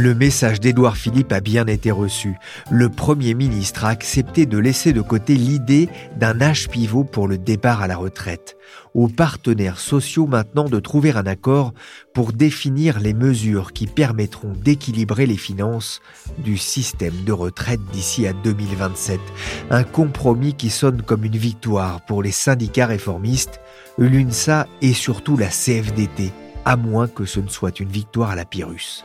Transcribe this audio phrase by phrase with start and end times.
[0.00, 2.36] Le message d'Édouard Philippe a bien été reçu.
[2.70, 7.36] Le Premier ministre a accepté de laisser de côté l'idée d'un âge pivot pour le
[7.36, 8.56] départ à la retraite.
[8.94, 11.74] Aux partenaires sociaux maintenant de trouver un accord
[12.14, 16.00] pour définir les mesures qui permettront d'équilibrer les finances
[16.38, 19.18] du système de retraite d'ici à 2027.
[19.70, 23.58] Un compromis qui sonne comme une victoire pour les syndicats réformistes,
[23.98, 26.30] l'UNSA et surtout la CFDT,
[26.64, 29.02] à moins que ce ne soit une victoire à la Pyrrhus.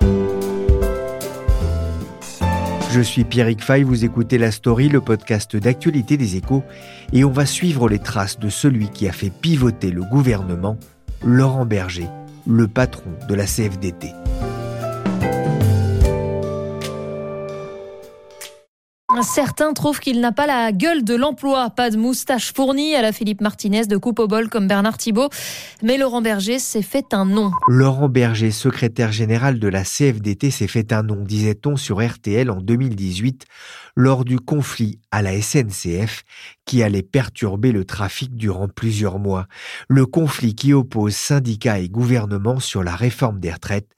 [2.94, 6.64] Je suis Pierrick Fay, vous écoutez La Story, le podcast d'actualité des échos,
[7.12, 10.78] et on va suivre les traces de celui qui a fait pivoter le gouvernement,
[11.26, 12.08] Laurent Berger,
[12.46, 14.14] le patron de la CFDT.
[19.24, 23.14] Certains trouvent qu'il n'a pas la gueule de l'emploi, pas de moustache fournie à la
[23.14, 25.30] Philippe Martinez de coupe au bol comme Bernard Thibault.
[25.82, 27.52] Mais Laurent Berger s'est fait un nom.
[27.70, 32.60] Laurent Berger, secrétaire général de la CFDT, s'est fait un nom, disait-on sur RTL en
[32.60, 33.46] 2018,
[33.96, 36.24] lors du conflit à la SNCF
[36.66, 39.48] qui allait perturber le trafic durant plusieurs mois.
[39.88, 43.90] Le conflit qui oppose syndicats et gouvernement sur la réforme des retraites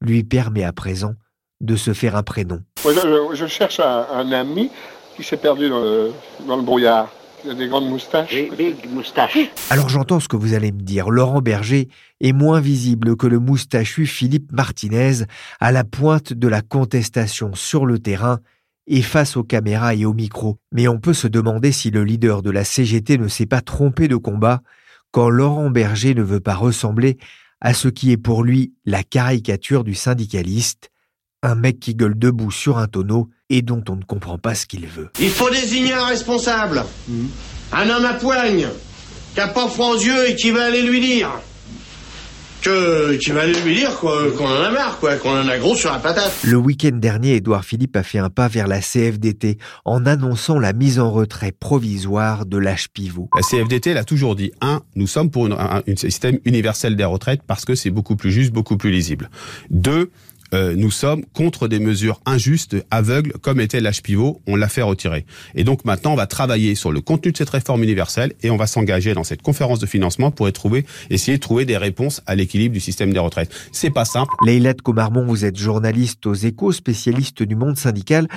[0.00, 1.14] lui permet à présent
[1.62, 2.60] de se faire un prénom.
[2.84, 4.70] je, cherche un, ami
[5.16, 7.08] qui s'est perdu dans le, brouillard.
[7.44, 8.34] Il a des grandes moustaches.
[8.56, 8.76] Big.
[9.70, 11.10] Alors j'entends ce que vous allez me dire.
[11.10, 11.88] Laurent Berger
[12.20, 15.24] est moins visible que le moustachu Philippe Martinez
[15.58, 18.38] à la pointe de la contestation sur le terrain
[18.86, 20.58] et face aux caméras et aux micros.
[20.70, 24.06] Mais on peut se demander si le leader de la CGT ne s'est pas trompé
[24.06, 24.60] de combat
[25.10, 27.18] quand Laurent Berger ne veut pas ressembler
[27.60, 30.91] à ce qui est pour lui la caricature du syndicaliste,
[31.42, 34.66] un mec qui gueule debout sur un tonneau et dont on ne comprend pas ce
[34.66, 35.10] qu'il veut.
[35.20, 36.84] Il faut désigner un responsable.
[37.08, 37.26] Hmm.
[37.72, 38.68] Un homme à poigne,
[39.34, 41.30] qui a pas froid aux yeux et qui va aller lui dire.
[42.62, 45.74] Que, qui va aller lui dire qu'on en a marre, quoi, qu'on en a gros
[45.74, 46.32] sur la patate.
[46.44, 50.72] Le week-end dernier, Édouard Philippe a fait un pas vers la CFDT en annonçant la
[50.72, 53.28] mise en retrait provisoire de l'âge pivot.
[53.34, 57.04] La CFDT, elle a toujours dit, un, nous sommes pour un, un système universel des
[57.04, 59.28] retraites parce que c'est beaucoup plus juste, beaucoup plus lisible.
[59.70, 60.12] Deux,
[60.54, 64.40] euh, nous sommes contre des mesures injustes, aveugles, comme était l'âge pivot.
[64.46, 65.26] On l'a fait retirer.
[65.54, 68.56] Et donc maintenant, on va travailler sur le contenu de cette réforme universelle et on
[68.56, 70.48] va s'engager dans cette conférence de financement pour
[71.10, 73.52] essayer de trouver des réponses à l'équilibre du système des retraites.
[73.72, 74.32] C'est pas simple.
[74.44, 78.28] Leïla Comarmont, vous êtes journaliste aux échos, spécialiste du monde syndical.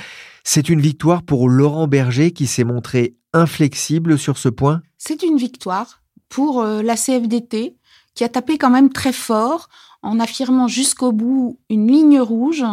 [0.43, 5.37] C'est une victoire pour Laurent Berger qui s'est montré inflexible sur ce point C'est une
[5.37, 7.75] victoire pour euh, la CFDT
[8.13, 9.67] qui a tapé quand même très fort
[10.01, 12.65] en affirmant jusqu'au bout une ligne rouge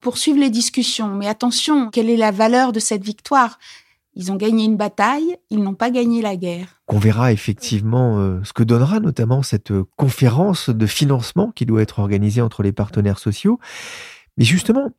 [0.00, 1.14] pour suivre les discussions.
[1.14, 3.58] Mais attention, quelle est la valeur de cette victoire?
[4.16, 6.80] Ils ont gagné une bataille, ils n'ont pas gagné la guerre.
[6.88, 11.82] On verra effectivement euh, ce que donnera notamment cette euh, conférence de financement qui doit
[11.82, 13.58] être organisée entre les partenaires sociaux.
[14.36, 14.90] Mais justement,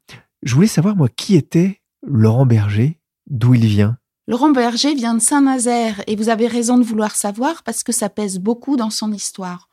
[0.44, 3.98] je voulais savoir, moi, qui était Laurent Berger, d'où il vient?
[4.28, 8.09] Laurent Berger vient de Saint-Nazaire et vous avez raison de vouloir savoir parce que ça
[8.09, 9.70] pèse beaucoup dans son histoire.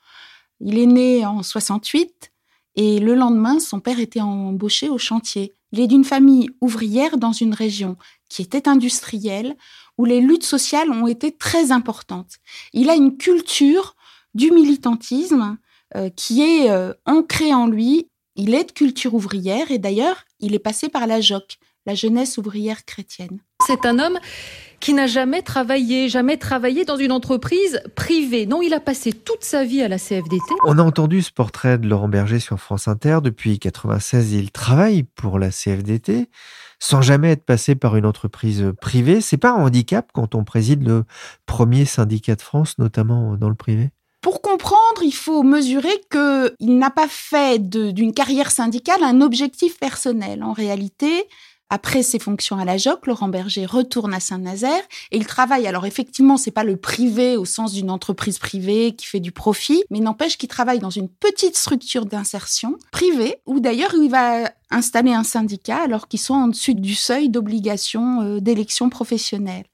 [0.65, 2.33] Il est né en 68
[2.77, 5.55] et le lendemain, son père était embauché au chantier.
[5.73, 7.97] Il est d'une famille ouvrière dans une région
[8.29, 9.57] qui était industrielle,
[9.99, 12.37] où les luttes sociales ont été très importantes.
[12.73, 13.95] Il a une culture
[14.35, 15.59] du militantisme
[15.97, 18.09] euh, qui est euh, ancrée en lui.
[18.37, 22.39] Il est de culture ouvrière et d'ailleurs, il est passé par la JOC, la jeunesse
[22.39, 23.41] ouvrière chrétienne.
[23.67, 24.19] C'est un homme
[24.83, 28.47] qui n'a jamais travaillé, jamais travaillé dans une entreprise privée.
[28.47, 30.43] Non, il a passé toute sa vie à la CFDT.
[30.67, 33.19] On a entendu ce portrait de Laurent Berger sur France Inter.
[33.23, 36.29] Depuis 96, il travaille pour la CFDT
[36.81, 39.21] sans jamais être passé par une entreprise privée.
[39.21, 41.05] C'est pas un handicap quand on préside le
[41.47, 43.91] premier syndicat de France, notamment dans le privé?
[44.21, 50.43] Pour comprendre, il faut mesurer qu'il n'a pas fait d'une carrière syndicale un objectif personnel.
[50.43, 51.29] En réalité,
[51.73, 55.67] après ses fonctions à la JOC, Laurent Berger retourne à Saint-Nazaire et il travaille.
[55.67, 59.83] Alors effectivement, c'est pas le privé au sens d'une entreprise privée qui fait du profit,
[59.89, 65.15] mais n'empêche qu'il travaille dans une petite structure d'insertion privée où d'ailleurs il va installer
[65.15, 69.65] un syndicat alors qu'ils sont en dessus du seuil d'obligation euh, d'élection professionnelle.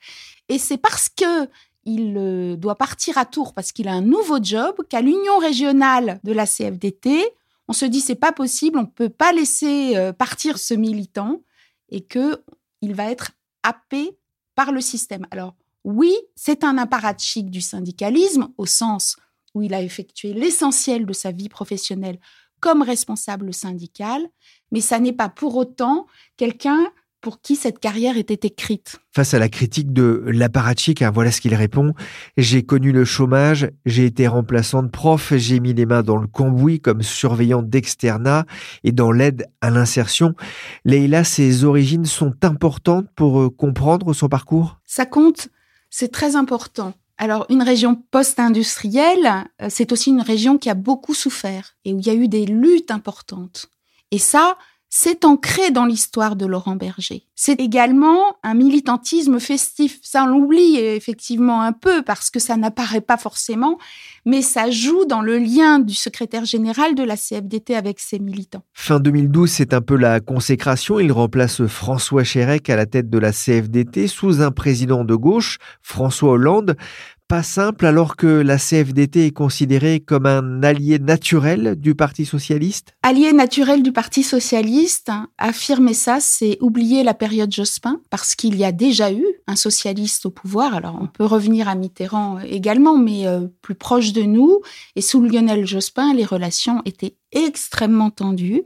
[0.49, 1.49] Et c'est parce que
[1.85, 6.21] il euh, doit partir à Tours parce qu'il a un nouveau job qu'à l'union régionale
[6.23, 7.25] de la CFDT,
[7.67, 11.41] on se dit c'est pas possible, on peut pas laisser euh, partir ce militant
[11.89, 12.43] et que
[12.81, 13.33] il va être
[13.63, 14.17] happé
[14.55, 15.27] par le système.
[15.31, 15.55] Alors
[15.85, 19.17] oui, c'est un apparatchik du syndicalisme au sens
[19.55, 22.19] où il a effectué l'essentiel de sa vie professionnelle
[22.61, 24.29] comme responsable syndical,
[24.73, 26.07] mais ça n'est pas pour autant
[26.37, 28.99] quelqu'un pour qui cette carrière était écrite.
[29.13, 31.95] Face à la critique de l'apparatchik, hein, voilà ce qu'il répond.
[32.37, 36.27] J'ai connu le chômage, j'ai été remplaçant de prof, j'ai mis les mains dans le
[36.27, 38.47] cambouis comme surveillant d'externat
[38.85, 40.35] et dans l'aide à l'insertion.
[40.85, 44.79] Leïla, ses origines sont importantes pour euh, comprendre son parcours?
[44.85, 45.49] Ça compte,
[45.91, 46.95] c'est très important.
[47.21, 51.99] Alors, une région post-industrielle, euh, c'est aussi une région qui a beaucoup souffert et où
[51.99, 53.67] il y a eu des luttes importantes.
[54.13, 54.57] Et ça,
[54.91, 57.25] c'est ancré dans l'histoire de Laurent Berger.
[57.35, 59.99] C'est également un militantisme festif.
[60.03, 63.79] Ça, on l'oublie effectivement un peu parce que ça n'apparaît pas forcément,
[64.25, 68.63] mais ça joue dans le lien du secrétaire général de la CFDT avec ses militants.
[68.73, 70.99] Fin 2012, c'est un peu la consécration.
[70.99, 75.59] Il remplace François Chérec à la tête de la CFDT sous un président de gauche,
[75.83, 76.77] François Hollande
[77.29, 82.95] pas simple alors que la CFDT est considérée comme un allié naturel du Parti socialiste?
[83.03, 88.65] Allié naturel du Parti socialiste, affirmer ça, c'est oublier la période Jospin, parce qu'il y
[88.65, 90.75] a déjà eu un socialiste au pouvoir.
[90.75, 94.63] Alors on peut revenir à Mitterrand également, mais euh, plus proche de nous.
[94.97, 98.63] Et sous Lionel Jospin, les relations étaient extrêmement tendues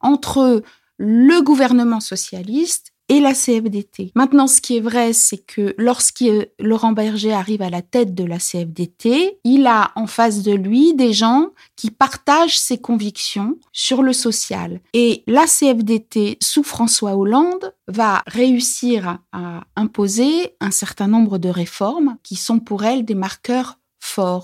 [0.00, 0.62] entre
[0.98, 4.12] le gouvernement socialiste et la CFDT.
[4.14, 6.24] Maintenant, ce qui est vrai, c'est que lorsque
[6.58, 10.94] Laurent Berger arrive à la tête de la CFDT, il a en face de lui
[10.94, 14.80] des gens qui partagent ses convictions sur le social.
[14.94, 22.16] Et la CFDT, sous François Hollande, va réussir à imposer un certain nombre de réformes
[22.22, 23.78] qui sont pour elle des marqueurs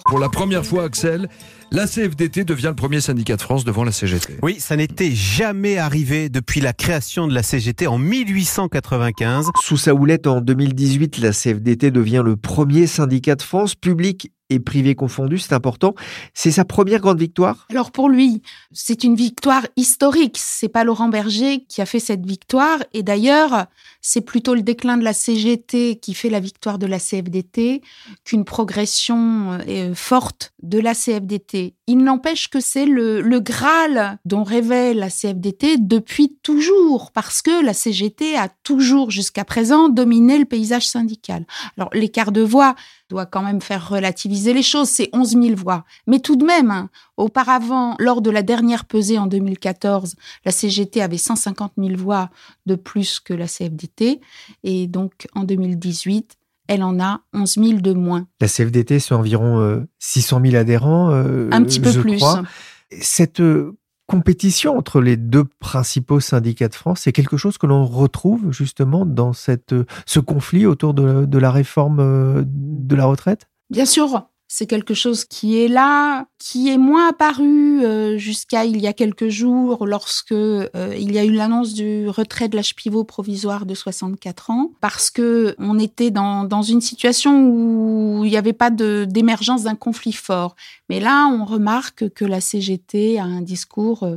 [0.06, 1.28] Pour la première fois, Axel,
[1.70, 4.38] la CFDT devient le premier syndicat de France devant la CGT.
[4.43, 9.50] Oui, ça n'était jamais arrivé depuis la création de la CGT en 1895.
[9.62, 14.60] Sous sa houlette en 2018, la CFDT devient le premier syndicat de France public et
[14.60, 15.94] privé confondu, c'est important.
[16.34, 17.66] C'est sa première grande victoire?
[17.70, 18.42] Alors pour lui,
[18.72, 20.36] c'est une victoire historique.
[20.38, 22.78] C'est pas Laurent Berger qui a fait cette victoire.
[22.92, 23.66] Et d'ailleurs,
[24.00, 27.82] c'est plutôt le déclin de la CGT qui fait la victoire de la CFDT
[28.24, 31.74] qu'une progression euh, forte de la CFDT.
[31.90, 37.64] Il n'empêche que c'est le, le Graal dont rêvait la CFDT depuis toujours, parce que
[37.64, 41.46] la CGT a toujours jusqu'à présent dominé le paysage syndical.
[41.79, 42.75] Alors l'écart de voix
[43.08, 45.85] doit quand même faire relativiser les choses, c'est 11 000 voix.
[46.06, 50.14] Mais tout de même, hein, auparavant, lors de la dernière pesée en 2014,
[50.44, 52.29] la CGT avait 150 000 voix
[52.67, 54.20] de plus que la CFDT.
[54.62, 56.38] Et donc, en 2018,
[56.69, 58.26] elle en a 11 000 de moins.
[58.41, 61.11] La CFDT, c'est environ 600 euh, 000 adhérents.
[61.11, 62.23] Euh, Un petit peu plus.
[63.00, 63.76] Cette euh,
[64.06, 69.05] compétition entre les deux principaux syndicats de France, c'est quelque chose que l'on retrouve justement
[69.05, 69.75] dans cette,
[70.06, 73.48] ce conflit autour de, de la réforme de la retraite?
[73.70, 78.81] Bien sûr, c'est quelque chose qui est là, qui est moins apparu euh, jusqu'à il
[78.81, 80.67] y a quelques jours lorsque euh,
[80.98, 85.10] il y a eu l'annonce du retrait de l'âge pivot provisoire de 64 ans, parce
[85.10, 90.14] que on était dans, dans une situation où il n'y avait pas d'émergence d'un conflit
[90.14, 90.56] fort.
[90.88, 94.08] Mais là, on remarque que la CGT a un discours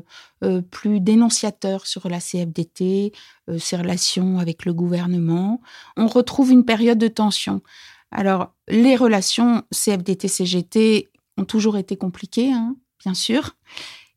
[0.43, 3.11] euh, plus dénonciateur sur la CFDT,
[3.57, 5.59] ses relations avec le gouvernement.
[5.97, 7.61] On retrouve une période de tension.
[8.11, 13.55] Alors, les relations CFDT-CGT ont toujours été compliquées, hein, bien sûr.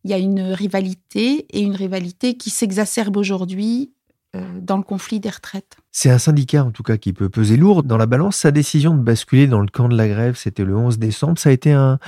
[0.02, 3.92] Il y a une rivalité et une rivalité qui s'exacerbe aujourd'hui
[4.36, 5.76] euh, dans le conflit des retraites.
[5.92, 8.36] C'est un syndicat, en tout cas, qui peut peser lourd dans la balance.
[8.36, 11.38] Sa décision de basculer dans le camp de la grève, c'était le 11 décembre.
[11.38, 11.98] Ça a été un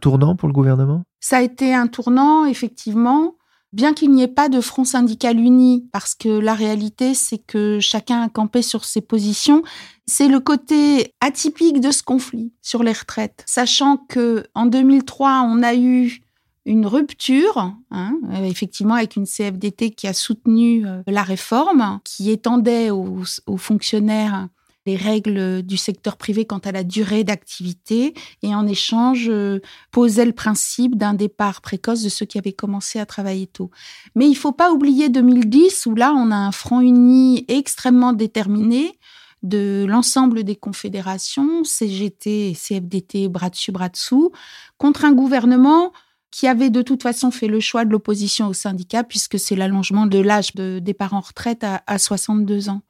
[0.00, 1.04] tournant pour le gouvernement?
[1.20, 3.34] Ça a été un tournant, effectivement
[3.72, 7.78] bien qu'il n'y ait pas de front syndical uni, parce que la réalité, c'est que
[7.80, 9.62] chacun a campé sur ses positions,
[10.06, 13.44] c'est le côté atypique de ce conflit sur les retraites.
[13.46, 16.22] Sachant que en 2003, on a eu
[16.66, 22.30] une rupture, hein, euh, effectivement, avec une CFDT qui a soutenu euh, la réforme, qui
[22.30, 23.24] étendait aux,
[23.56, 24.48] fonctionnaires
[24.86, 29.60] les règles du secteur privé quant à la durée d'activité et en échange euh,
[29.90, 33.70] posait le principe d'un départ précoce de ceux qui avaient commencé à travailler tôt.
[34.14, 38.98] Mais il faut pas oublier 2010 où là on a un front uni extrêmement déterminé
[39.42, 44.32] de l'ensemble des confédérations, CGT CFDT, bras dessus, bras dessous,
[44.76, 45.92] contre un gouvernement
[46.30, 50.06] qui avait de toute façon fait le choix de l'opposition au syndicat puisque c'est l'allongement
[50.06, 52.82] de l'âge de départ en retraite à, à 62 ans.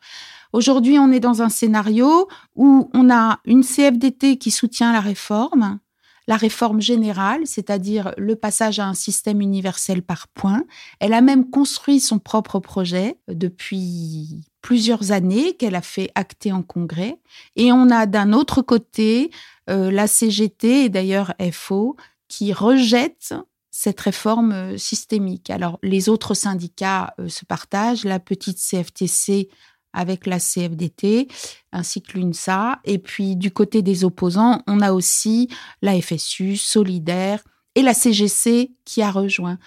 [0.52, 5.78] Aujourd'hui, on est dans un scénario où on a une CFDT qui soutient la réforme,
[6.26, 10.64] la réforme générale, c'est-à-dire le passage à un système universel par points.
[10.98, 16.62] Elle a même construit son propre projet depuis plusieurs années qu'elle a fait acter en
[16.62, 17.18] congrès.
[17.56, 19.30] Et on a d'un autre côté
[19.68, 21.96] euh, la CGT et d'ailleurs FO
[22.28, 23.34] qui rejette
[23.70, 25.48] cette réforme euh, systémique.
[25.50, 29.48] Alors les autres syndicats euh, se partagent, la petite CFTC
[29.92, 31.28] avec la CFDT
[31.72, 32.80] ainsi que l'UNSA.
[32.84, 35.48] Et puis du côté des opposants, on a aussi
[35.82, 37.42] la FSU, Solidaire
[37.74, 39.58] et la CGC qui a rejoint.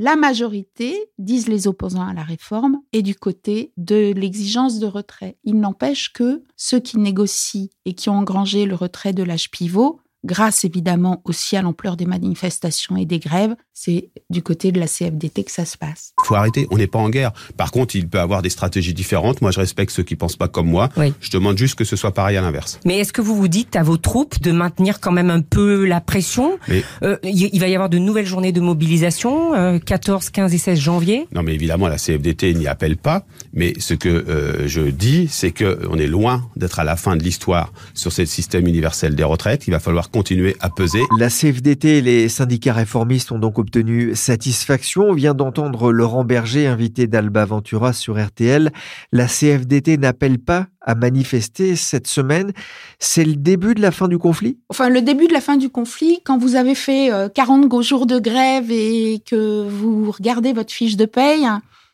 [0.00, 5.38] La majorité, disent les opposants à la réforme, est du côté de l'exigence de retrait.
[5.42, 10.00] Il n'empêche que ceux qui négocient et qui ont engrangé le retrait de l'âge pivot
[10.24, 14.86] grâce évidemment aussi à l'ampleur des manifestations et des grèves, c'est du côté de la
[14.86, 16.12] CFDT que ça se passe.
[16.24, 17.32] Faut arrêter, on n'est pas en guerre.
[17.56, 19.40] Par contre, il peut avoir des stratégies différentes.
[19.40, 20.88] Moi, je respecte ceux qui pensent pas comme moi.
[21.20, 22.80] Je demande juste que ce soit pareil à l'inverse.
[22.84, 25.84] Mais est-ce que vous vous dites à vos troupes de maintenir quand même un peu
[25.84, 26.58] la pression
[27.02, 29.52] euh, Il va y avoir de nouvelles journées de mobilisation,
[29.84, 31.28] 14, euh, 15 et 16 janvier?
[31.32, 33.24] Non, mais évidemment, la CFDT n'y appelle pas.
[33.52, 37.16] Mais ce que euh, je dis, c'est que on est loin d'être à la fin
[37.16, 39.66] de l'histoire sur ce système universel des retraites.
[39.68, 41.04] Il va falloir continuer à peser.
[41.16, 45.10] La CFDT et les syndicats réformistes ont donc obtenu satisfaction.
[45.10, 48.72] On vient d'entendre Laurent Berger, invité d'Alba Ventura sur RTL.
[49.12, 52.50] La CFDT n'appelle pas à manifester cette semaine.
[52.98, 54.58] C'est le début de la fin du conflit?
[54.70, 58.06] Enfin, le début de la fin du conflit, quand vous avez fait 40 euh, jours
[58.06, 61.46] de grève et que vous regardez votre fiche de paye,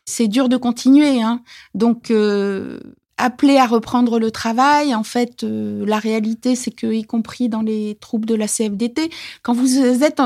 [0.05, 1.21] c'est dur de continuer.
[1.21, 1.41] Hein.
[1.75, 2.79] Donc, euh,
[3.17, 4.93] appelé à reprendre le travail.
[4.95, 9.09] En fait, euh, la réalité, c'est que, y compris dans les troupes de la CFDT,
[9.43, 10.21] quand vous êtes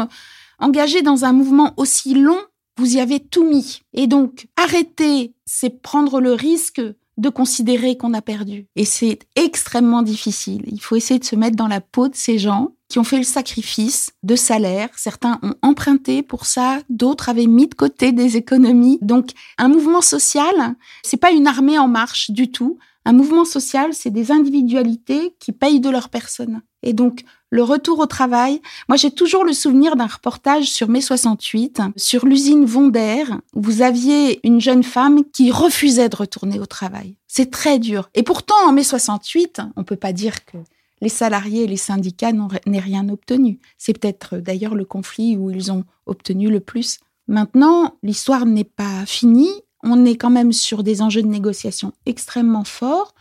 [0.59, 2.39] engagé dans un mouvement aussi long,
[2.77, 3.81] vous y avez tout mis.
[3.93, 6.81] Et donc, arrêter, c'est prendre le risque
[7.17, 8.67] de considérer qu'on a perdu.
[8.75, 10.63] Et c'est extrêmement difficile.
[10.67, 13.17] Il faut essayer de se mettre dans la peau de ces gens qui ont fait
[13.17, 14.89] le sacrifice de salaire.
[14.95, 18.99] Certains ont emprunté pour ça, d'autres avaient mis de côté des économies.
[19.01, 22.77] Donc, un mouvement social, c'est pas une armée en marche du tout.
[23.05, 26.61] Un mouvement social, c'est des individualités qui payent de leur personne.
[26.83, 28.61] Et donc, le retour au travail.
[28.87, 33.23] Moi, j'ai toujours le souvenir d'un reportage sur mai 68, sur l'usine Vonder,
[33.55, 37.15] où vous aviez une jeune femme qui refusait de retourner au travail.
[37.27, 38.09] C'est très dur.
[38.13, 40.57] Et pourtant, en mai 68, on peut pas dire que
[41.01, 43.59] les salariés et les syndicats n'aient rien obtenu.
[43.77, 46.99] C'est peut-être euh, d'ailleurs le conflit où ils ont obtenu le plus.
[47.27, 49.51] Maintenant, l'histoire n'est pas finie.
[49.83, 53.13] On est quand même sur des enjeux de négociation extrêmement forts,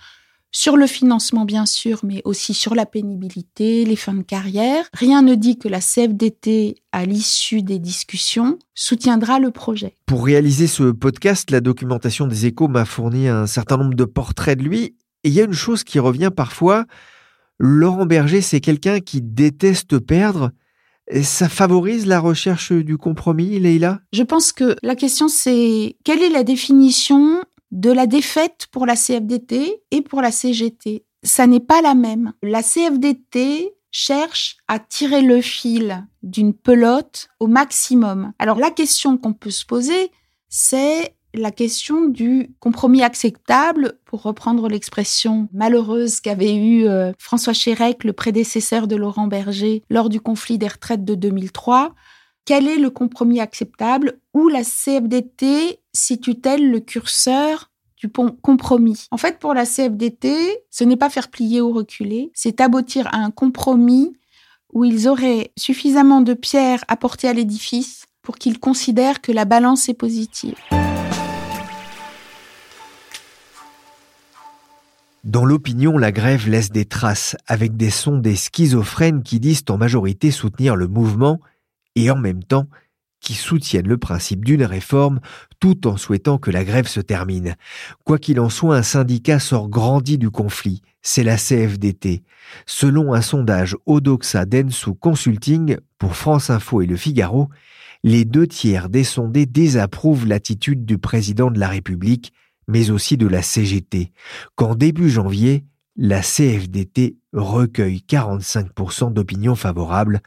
[0.50, 4.86] sur le financement bien sûr, mais aussi sur la pénibilité, les fins de carrière.
[4.94, 9.94] Rien ne dit que la CFDT, à l'issue des discussions, soutiendra le projet.
[10.06, 14.58] Pour réaliser ce podcast, la documentation des échos m'a fourni un certain nombre de portraits
[14.58, 14.96] de lui.
[15.24, 16.86] Et il y a une chose qui revient parfois,
[17.58, 20.52] Laurent Berger, c'est quelqu'un qui déteste perdre.
[21.22, 24.00] Ça favorise la recherche du compromis, Leïla?
[24.12, 28.94] Je pense que la question c'est quelle est la définition de la défaite pour la
[28.94, 32.32] CFDT et pour la CGT Ça n'est pas la même.
[32.42, 38.32] La CFDT cherche à tirer le fil d'une pelote au maximum.
[38.38, 40.10] Alors la question qu'on peut se poser,
[40.48, 48.04] c'est la question du compromis acceptable, pour reprendre l'expression malheureuse qu'avait eue euh, François Chérec,
[48.04, 51.94] le prédécesseur de Laurent Berger, lors du conflit des retraites de 2003.
[52.44, 59.06] Quel est le compromis acceptable Où la CFDT situe-t-elle le curseur du compromis?
[59.10, 63.18] En fait, pour la CFDT, ce n'est pas faire plier ou reculer, c'est aboutir à
[63.18, 64.14] un compromis
[64.72, 69.88] où ils auraient suffisamment de pierres apportées à l'édifice pour qu'ils considèrent que la balance
[69.88, 70.56] est positive.
[75.28, 80.30] Dans l'opinion, la grève laisse des traces, avec des sondés schizophrènes qui disent en majorité
[80.30, 81.38] soutenir le mouvement
[81.96, 82.66] et en même temps
[83.20, 85.20] qui soutiennent le principe d'une réforme
[85.60, 87.56] tout en souhaitant que la grève se termine.
[88.04, 92.22] Quoi qu'il en soit, un syndicat sort grandi du conflit, c'est la CFDT.
[92.64, 97.50] Selon un sondage Odoxa Densu Consulting pour France Info et Le Figaro,
[98.02, 102.32] les deux tiers des sondés désapprouvent l'attitude du président de la République
[102.68, 104.12] mais aussi de la CGT,
[104.54, 105.64] qu'en début janvier,
[105.96, 110.20] la CFDT recueille 45% d'opinions favorables,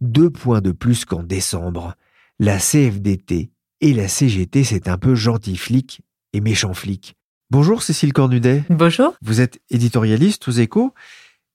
[0.00, 1.94] deux points de plus qu'en décembre.
[2.38, 6.02] La CFDT et la CGT, c'est un peu gentil flic
[6.32, 7.16] et méchant flic.
[7.50, 8.62] Bonjour Cécile Cornudet.
[8.68, 9.14] Bonjour.
[9.22, 10.92] Vous êtes éditorialiste aux échos.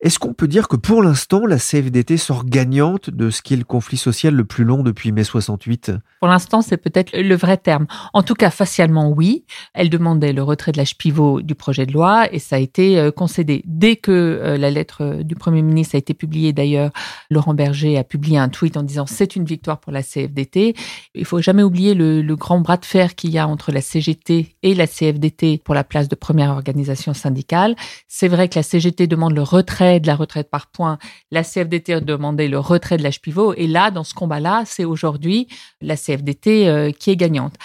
[0.04, 3.58] Est-ce qu'on peut dire que pour l'instant, la CFDT sort gagnante de ce qui est
[3.58, 7.56] le conflit social le plus long depuis mai 68 Pour l'instant, c'est peut-être le vrai
[7.56, 7.88] terme.
[8.12, 9.46] En tout cas, facialement, oui.
[9.74, 13.00] Elle demandait le retrait de l'âge pivot du projet de loi et ça a été
[13.00, 13.64] euh, concédé.
[13.66, 16.92] Dès que euh, la lettre euh, du Premier ministre a été publiée, d'ailleurs,
[17.30, 20.76] Laurent Berger a publié un tweet en disant c'est une victoire pour la CFDT.
[21.16, 23.80] Il faut jamais oublier le, le grand bras de fer qu'il y a entre la
[23.80, 27.78] CGT et la CFDT pour la place de première organisation syndicale.
[28.10, 30.98] C'est vrai que la CGT demande le retrait de la retraite par points,
[31.32, 33.54] la CFDT a demandé le retrait de l'âge pivot.
[33.54, 35.48] Et là, dans ce combat-là, c'est aujourd'hui
[35.82, 37.56] la CFDT euh, qui est gagnante.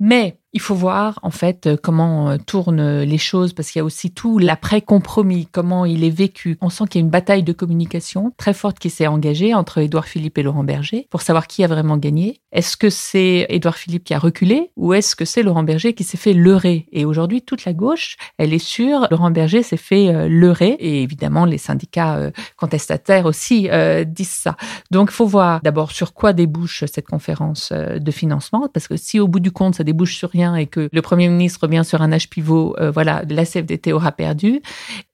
[0.00, 3.82] Mais il faut voir en fait euh, comment euh, tournent les choses parce qu'il y
[3.82, 6.56] a aussi tout l'après-compromis, comment il est vécu.
[6.62, 9.78] On sent qu'il y a une bataille de communication très forte qui s'est engagée entre
[9.78, 12.40] Édouard Philippe et Laurent Berger pour savoir qui a vraiment gagné.
[12.52, 16.04] Est-ce que c'est Édouard Philippe qui a reculé ou est-ce que c'est Laurent Berger qui
[16.04, 16.86] s'est fait leurrer?
[16.92, 21.02] Et aujourd'hui, toute la gauche, elle est sûre, Laurent Berger s'est fait euh, leurrer et
[21.02, 23.68] évidemment les syndicats contestataires aussi
[24.06, 24.56] disent ça.
[24.90, 29.20] Donc il faut voir d'abord sur quoi débouche cette conférence de financement parce que si
[29.20, 32.12] au bout du compte ça débouche sur et que le Premier ministre revient sur un
[32.12, 34.60] âge pivot, euh, voilà, la CFDT aura perdu.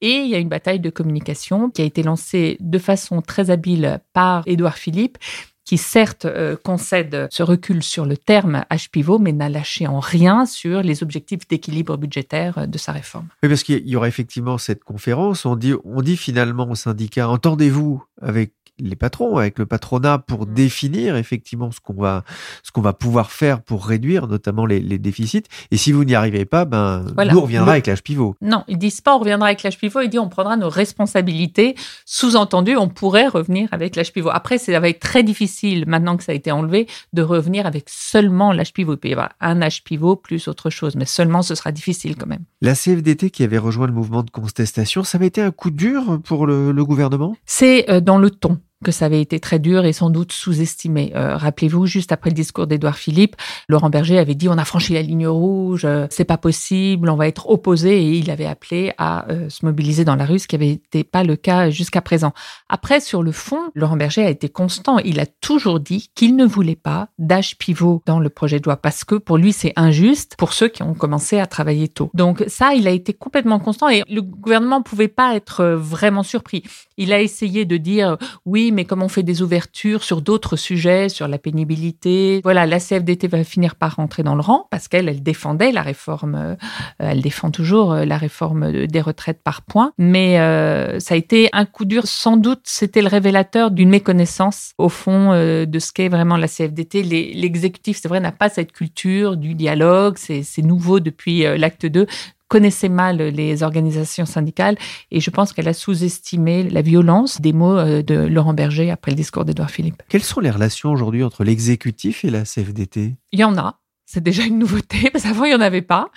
[0.01, 3.51] Et il y a une bataille de communication qui a été lancée de façon très
[3.51, 5.19] habile par Édouard Philippe
[5.65, 9.99] qui certes euh, concède ce recul sur le terme âge pivot, mais n'a lâché en
[9.99, 13.29] rien sur les objectifs d'équilibre budgétaire de sa réforme.
[13.43, 15.47] Oui, parce qu'il y aura effectivement cette conférence.
[15.47, 20.47] On dit, on dit finalement au syndicat, entendez-vous avec les patrons, avec le patronat, pour
[20.47, 20.55] mmh.
[20.55, 22.25] définir effectivement ce qu'on va,
[22.63, 25.45] ce qu'on va pouvoir faire pour réduire notamment les, déficits.
[25.71, 28.37] Et si vous n'y arrivez pas, ben, nous, on reviendra avec l'âge pivot.
[28.41, 31.75] Non, ils disent pas on reviendra avec l'âge pivot, ils disent on prendra nos responsabilités.
[32.05, 34.31] Sous-entendu, on pourrait revenir avec l'âge pivot.
[34.33, 37.85] Après, ça va être très difficile, maintenant que ça a été enlevé, de revenir avec
[37.89, 38.95] seulement l'âge pivot.
[38.95, 42.17] Il peut y avoir un âge pivot plus autre chose, mais seulement ce sera difficile
[42.17, 42.45] quand même.
[42.61, 46.21] La CFDT qui avait rejoint le mouvement de contestation, ça avait été un coup dur
[46.25, 47.37] pour le gouvernement?
[47.45, 51.13] C'est euh, dans le ton que ça avait été très dur et sans doute sous-estimé.
[51.17, 53.35] Euh, rappelez-vous, juste après le discours d'Édouard Philippe,
[53.69, 57.17] Laurent Berger avait dit on a franchi la ligne rouge, euh, c'est pas possible, on
[57.17, 60.47] va être opposé et il avait appelé à euh, se mobiliser dans la rue, ce
[60.47, 62.33] qui avait été pas le cas jusqu'à présent.
[62.69, 64.99] Après, sur le fond, Laurent Berger a été constant.
[64.99, 68.77] Il a toujours dit qu'il ne voulait pas d'âge pivot dans le projet de loi
[68.77, 72.11] parce que pour lui c'est injuste pour ceux qui ont commencé à travailler tôt.
[72.15, 76.63] Donc ça, il a été complètement constant et le gouvernement pouvait pas être vraiment surpris.
[76.97, 81.09] Il a essayé de dire oui, mais comme on fait des ouvertures sur d'autres sujets,
[81.09, 85.09] sur la pénibilité, voilà, la CFDT va finir par rentrer dans le rang parce qu'elle,
[85.09, 86.55] elle défendait la réforme, euh,
[86.99, 91.49] elle défend toujours euh, la réforme des retraites par points, mais euh, ça a été
[91.53, 92.07] un coup dur.
[92.07, 97.03] Sans doute, c'était le révélateur d'une méconnaissance au fond de ce qu'est vraiment la CFDT.
[97.03, 102.07] L'exécutif, c'est vrai, n'a pas cette culture du dialogue, c'est nouveau depuis l'acte 2
[102.55, 104.77] connaissait mal les organisations syndicales
[105.11, 109.11] et je pense qu'elle a sous-estimé la violence des mots euh, de Laurent Berger après
[109.11, 110.05] le discours d'Edouard Philippe.
[110.09, 113.81] Quelles sont les relations aujourd'hui entre l'exécutif et la CFDT Il y en a.
[114.07, 116.11] C'est déjà une nouveauté, parce qu'avant, il n'y en avait pas.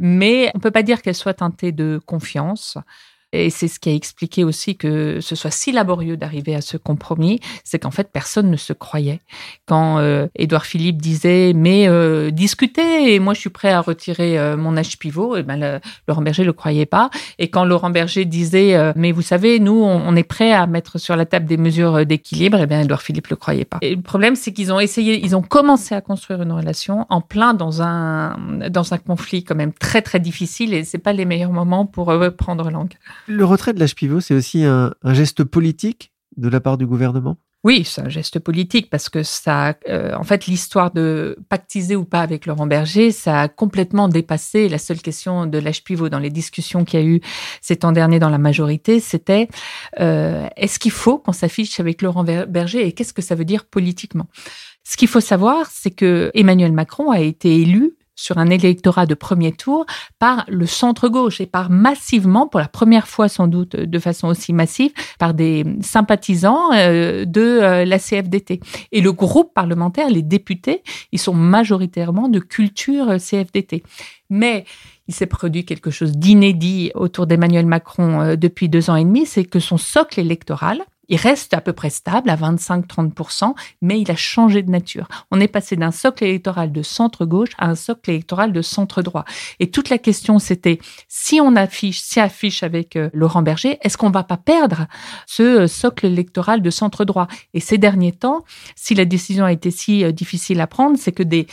[0.00, 2.78] Mais on ne peut pas dire qu'elle soit teintée de confiance.
[3.32, 6.76] Et c'est ce qui a expliqué aussi que ce soit si laborieux d'arriver à ce
[6.76, 9.20] compromis, c'est qu'en fait personne ne se croyait.
[9.66, 14.38] Quand euh, Édouard Philippe disait mais euh, discutez et moi je suis prêt à retirer
[14.38, 17.10] euh, mon âge pivot, et ben Laurent Berger le croyait pas.
[17.38, 20.98] Et quand Laurent Berger disait euh, mais vous savez nous on, est prêt à mettre
[20.98, 23.78] sur la table des mesures d'équilibre, et bien Édouard Philippe le croyait pas.
[23.82, 27.20] Et le problème c'est qu'ils ont essayé, ils ont commencé à construire une relation en
[27.20, 28.36] plein dans un
[28.70, 32.14] dans un conflit quand même très très difficile et c'est pas les meilleurs moments pour
[32.38, 32.94] prendre langue.
[33.26, 37.38] Le retrait de l'âge pivot, c'est aussi un, geste politique de la part du gouvernement?
[37.64, 42.04] Oui, c'est un geste politique parce que ça, euh, en fait, l'histoire de pactiser ou
[42.04, 46.20] pas avec Laurent Berger, ça a complètement dépassé la seule question de l'âge pivot dans
[46.20, 47.20] les discussions qu'il y a eu
[47.60, 49.00] ces temps derniers dans la majorité.
[49.00, 49.48] C'était
[49.98, 53.64] euh, est-ce qu'il faut qu'on s'affiche avec Laurent Berger et qu'est-ce que ça veut dire
[53.64, 54.28] politiquement?
[54.84, 59.14] Ce qu'il faut savoir, c'est que Emmanuel Macron a été élu sur un électorat de
[59.14, 59.86] premier tour
[60.18, 64.52] par le centre-gauche et par massivement, pour la première fois sans doute de façon aussi
[64.52, 68.60] massive, par des sympathisants euh, de euh, la CFDT.
[68.92, 73.82] Et le groupe parlementaire, les députés, ils sont majoritairement de culture euh, CFDT.
[74.30, 74.64] Mais
[75.06, 79.44] il s'est produit quelque chose d'inédit autour d'Emmanuel Macron depuis deux ans et demi, c'est
[79.44, 84.16] que son socle électoral, Il reste à peu près stable à 25-30%, mais il a
[84.16, 85.08] changé de nature.
[85.30, 89.24] On est passé d'un socle électoral de centre-gauche à un socle électoral de centre-droit.
[89.60, 93.96] Et toute la question, c'était si on affiche, si affiche avec euh, Laurent Berger, est-ce
[93.96, 94.86] qu'on va pas perdre
[95.26, 97.28] ce euh, socle électoral de centre-droit?
[97.54, 101.12] Et ces derniers temps, si la décision a été si euh, difficile à prendre, c'est
[101.12, 101.46] que des,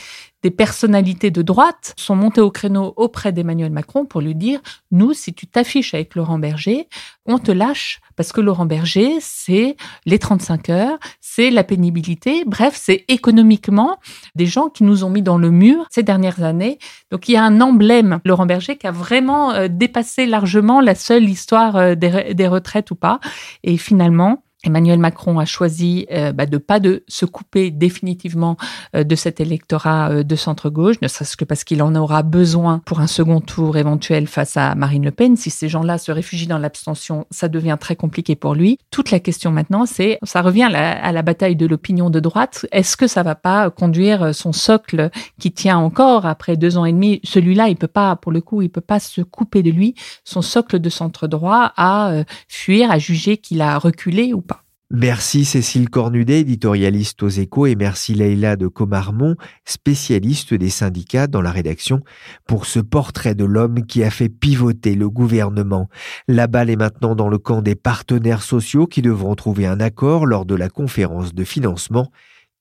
[0.44, 5.14] des personnalités de droite sont montées au créneau auprès d'Emmanuel Macron pour lui dire, nous,
[5.14, 6.86] si tu t'affiches avec Laurent Berger,
[7.24, 12.74] on te lâche parce que Laurent Berger, c'est les 35 heures, c'est la pénibilité, bref,
[12.76, 13.98] c'est économiquement
[14.34, 16.78] des gens qui nous ont mis dans le mur ces dernières années.
[17.10, 20.94] Donc il y a un emblème, Laurent Berger, qui a vraiment euh, dépassé largement la
[20.94, 23.18] seule histoire euh, des retraites ou pas.
[23.62, 28.56] Et finalement, Emmanuel Macron a choisi euh, bah, de pas de se couper définitivement
[28.96, 32.80] euh, de cet électorat euh, de centre-gauche, ne serait-ce que parce qu'il en aura besoin
[32.86, 35.36] pour un second tour éventuel face à Marine Le Pen.
[35.36, 38.78] Si ces gens-là se réfugient dans l'abstention, ça devient très compliqué pour lui.
[38.90, 42.20] Toute la question maintenant, c'est, ça revient à la, à la bataille de l'opinion de
[42.20, 42.66] droite.
[42.72, 46.92] Est-ce que ça va pas conduire son socle qui tient encore après deux ans et
[46.92, 47.20] demi?
[47.24, 49.94] Celui-là, il peut pas, pour le coup, il peut pas se couper de lui.
[50.24, 52.12] Son socle de centre droit à
[52.48, 54.53] fuir, à juger qu'il a reculé ou pas.
[54.96, 61.42] Merci Cécile Cornudet, éditorialiste aux échos, et merci Leïla de Comarmont, spécialiste des syndicats dans
[61.42, 62.00] la rédaction,
[62.46, 65.88] pour ce portrait de l'homme qui a fait pivoter le gouvernement.
[66.28, 70.26] La balle est maintenant dans le camp des partenaires sociaux qui devront trouver un accord
[70.26, 72.12] lors de la conférence de financement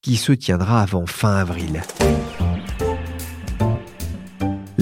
[0.02, 1.84] qui se tiendra avant fin avril.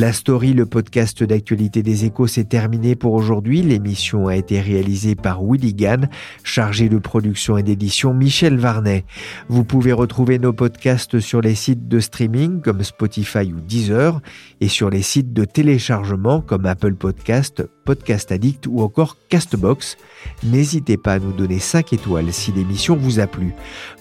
[0.02, 3.62] La story, le podcast d'actualité des échos, s'est terminé pour aujourd'hui.
[3.62, 6.10] L'émission a été réalisée par Willy Gann,
[6.44, 9.06] chargé de production et d'édition Michel Varnet.
[9.48, 14.22] Vous pouvez retrouver nos podcasts sur les sites de streaming comme Spotify ou Deezer
[14.60, 19.98] et sur les sites de téléchargement comme Apple Podcast, Podcast Addict ou encore Castbox.
[20.44, 23.54] N'hésitez pas à nous donner 5 étoiles si l'émission vous a plu.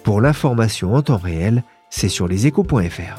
[0.03, 3.19] Pour l'information en temps réel, c'est sur leséchos.fr.